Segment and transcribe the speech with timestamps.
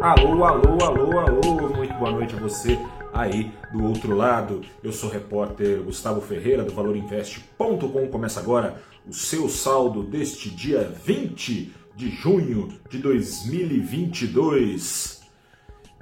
[0.00, 2.78] Alô, alô, alô, alô, muito boa noite a você
[3.12, 4.60] aí do outro lado.
[4.80, 8.06] Eu sou o repórter Gustavo Ferreira do valorinvest.com.
[8.06, 15.20] Começa agora o seu saldo deste dia 20 de junho de 2022.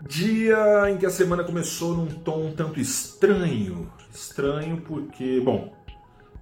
[0.07, 3.91] Dia em que a semana começou num tom um tanto estranho.
[4.13, 5.73] Estranho porque, bom,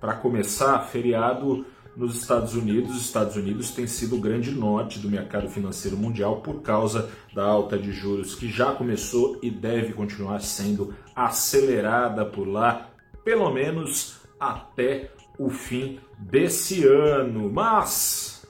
[0.01, 1.65] para começar, feriado
[1.97, 2.97] nos Estados Unidos.
[2.97, 7.45] Os Estados Unidos tem sido o grande norte do mercado financeiro mundial por causa da
[7.45, 12.91] alta de juros que já começou e deve continuar sendo acelerada por lá,
[13.25, 17.51] pelo menos até o fim desse ano.
[17.51, 18.47] Mas,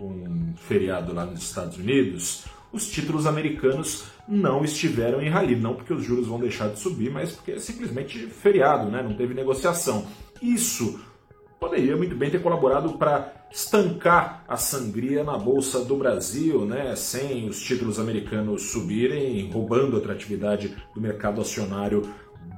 [0.00, 5.92] um feriado lá nos Estados Unidos, os títulos americanos não estiveram em rally, não porque
[5.92, 9.02] os juros vão deixar de subir, mas porque é simplesmente feriado, né?
[9.02, 10.06] não teve negociação.
[10.42, 11.00] Isso
[11.58, 17.48] poderia muito bem ter colaborado para estancar a sangria na Bolsa do Brasil, né, sem
[17.48, 22.02] os títulos americanos subirem, roubando a atratividade do mercado acionário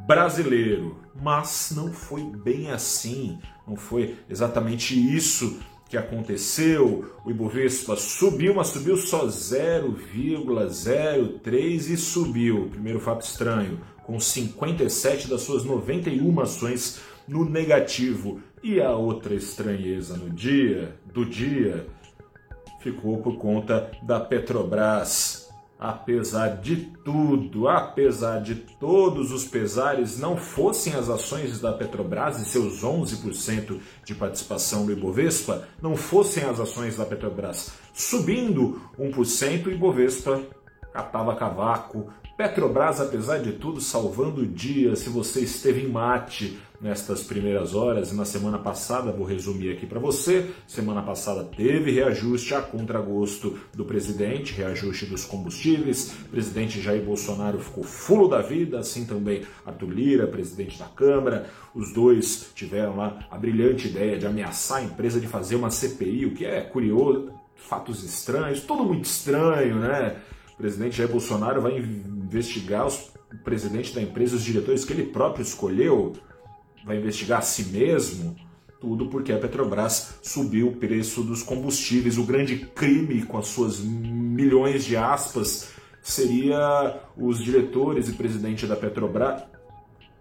[0.06, 0.98] brasileiro.
[1.20, 7.12] Mas não foi bem assim, não foi exatamente isso que aconteceu.
[7.24, 12.68] O Ibovespa subiu, mas subiu só 0,03 e subiu.
[12.70, 18.40] Primeiro fato estranho, com 57 das suas 91 ações no negativo.
[18.62, 21.86] E a outra estranheza no dia, do dia,
[22.80, 25.46] ficou por conta da Petrobras.
[25.78, 32.44] Apesar de tudo, apesar de todos os pesares, não fossem as ações da Petrobras e
[32.44, 39.72] seus 11% de participação no Ibovespa, não fossem as ações da Petrobras subindo 1%, o
[39.72, 40.40] Ibovespa
[40.92, 42.08] catava cavaco.
[42.36, 44.94] Petrobras, apesar de tudo, salvando o dia.
[44.94, 49.84] Se você esteve em mate nestas primeiras horas, e na semana passada, vou resumir aqui
[49.84, 56.80] para você, semana passada teve reajuste a contragosto do presidente, reajuste dos combustíveis, o presidente
[56.80, 62.52] Jair Bolsonaro ficou fulo da vida, assim também Arthur Lira, presidente da Câmara, os dois
[62.54, 66.44] tiveram lá a brilhante ideia de ameaçar a empresa de fazer uma CPI, o que
[66.44, 70.16] é curioso, fatos estranhos, tudo muito estranho, né?
[70.58, 75.04] O presidente Jair Bolsonaro vai investigar os, o presidente da empresa, os diretores que ele
[75.04, 76.14] próprio escolheu,
[76.84, 78.34] vai investigar a si mesmo,
[78.80, 82.18] tudo porque a Petrobras subiu o preço dos combustíveis.
[82.18, 85.70] O grande crime, com as suas milhões de aspas,
[86.02, 89.44] seria os diretores e presidente da Petrobras,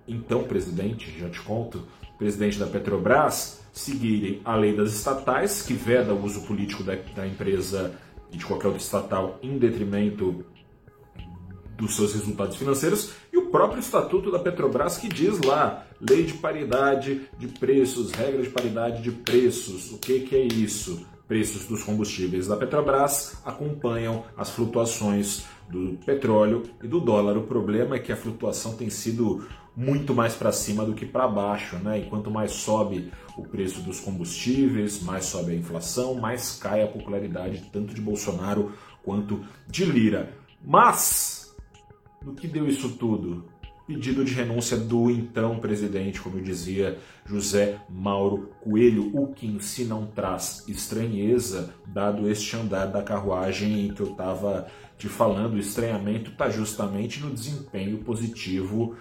[0.07, 1.81] então presidente, já te conto,
[2.19, 7.25] presidente da Petrobras, seguirem a lei das estatais, que veda o uso político da, da
[7.25, 7.95] empresa
[8.31, 10.45] e de qualquer outro estatal em detrimento
[11.77, 16.33] dos seus resultados financeiros, e o próprio estatuto da Petrobras que diz lá, lei de
[16.33, 19.91] paridade de preços, regra de paridade de preços.
[19.91, 21.05] O que, que é isso?
[21.27, 27.37] Preços dos combustíveis da Petrobras acompanham as flutuações do petróleo e do dólar.
[27.37, 29.45] O problema é que a flutuação tem sido
[29.77, 31.99] muito mais para cima do que para baixo, né?
[31.99, 37.69] Enquanto mais sobe o preço dos combustíveis, mais sobe a inflação, mais cai a popularidade
[37.71, 38.71] tanto de Bolsonaro
[39.03, 40.33] quanto de Lira.
[40.65, 41.55] Mas
[42.25, 43.45] no que deu isso tudo?
[43.85, 49.85] Pedido de renúncia do então presidente, como eu dizia, José Mauro Coelho, o que si
[49.85, 54.67] não traz estranheza, dado este andar da carruagem que eu estava
[54.97, 55.53] te falando.
[55.53, 58.97] O estranhamento está justamente no desempenho positivo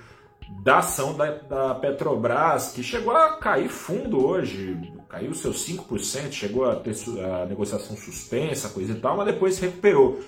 [0.48, 6.70] da ação da, da, Petrobras, que chegou a cair fundo hoje, caiu seus 5%, chegou
[6.70, 10.20] a ter a negociação suspensa, coisa e tal, mas depois se recuperou.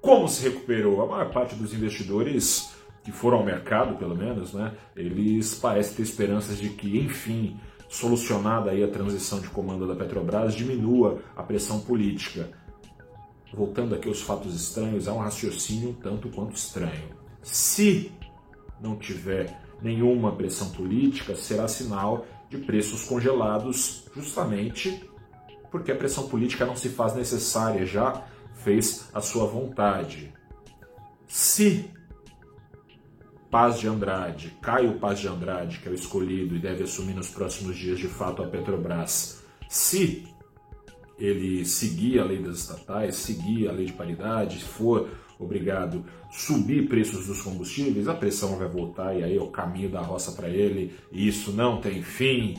[0.00, 1.02] Como se recuperou?
[1.02, 2.70] A maior parte dos investidores
[3.04, 7.58] que foram ao mercado, pelo menos, né, eles parecem ter esperanças de que, enfim,
[7.88, 12.50] solucionada aí a transição de comando da Petrobras, diminua a pressão política.
[13.52, 17.08] Voltando aqui aos fatos estranhos, há um raciocínio tanto quanto estranho.
[17.42, 18.12] Se
[18.80, 25.08] não tiver nenhuma pressão política, será sinal de preços congelados, justamente
[25.70, 28.24] porque a pressão política não se faz necessária, já
[28.54, 30.32] fez a sua vontade.
[31.26, 31.90] Se
[33.50, 37.28] Paz de Andrade, Caio Paz de Andrade, que é o escolhido e deve assumir nos
[37.28, 40.26] próximos dias de fato a Petrobras, se
[41.18, 47.26] ele seguir a lei das estatais, seguir a lei de paridade, for obrigado subir preços
[47.26, 50.94] dos combustíveis, a pressão vai voltar e aí é o caminho da roça para ele,
[51.12, 52.56] e isso não tem fim.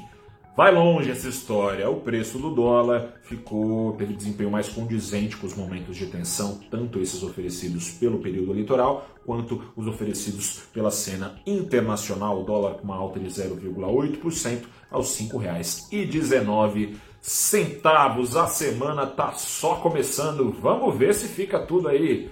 [0.59, 1.89] Vai longe essa história.
[1.89, 6.99] O preço do dólar ficou teve desempenho mais condizente com os momentos de tensão, tanto
[6.99, 12.41] esses oferecidos pelo período eleitoral quanto os oferecidos pela cena internacional.
[12.41, 18.35] O dólar com uma alta de 0,8% aos R$ 5,19 centavos.
[18.35, 20.51] A semana tá só começando.
[20.51, 22.29] Vamos ver se fica tudo aí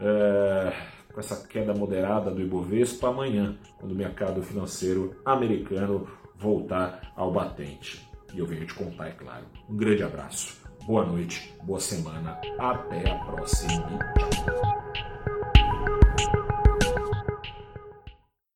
[0.00, 0.72] é,
[1.12, 8.06] com essa queda moderada do Ibovespa amanhã, quando o mercado financeiro americano voltar ao batente.
[8.34, 9.44] E eu venho te contar, é claro.
[9.68, 13.98] Um grande abraço, boa noite, boa semana, até a próxima.